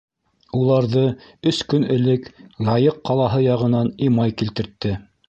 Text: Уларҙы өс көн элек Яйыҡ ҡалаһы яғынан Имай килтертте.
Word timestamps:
Уларҙы 0.59 1.03
өс 1.51 1.59
көн 1.73 1.85
элек 1.97 2.25
Яйыҡ 2.71 2.97
ҡалаһы 3.11 3.43
яғынан 3.49 3.93
Имай 4.09 4.35
килтертте. 4.43 4.97